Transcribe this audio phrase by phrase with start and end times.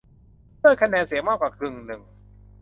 [0.63, 2.01] ด้วยคะแนนเสียงมากกว่ากึ่งหนึ่ง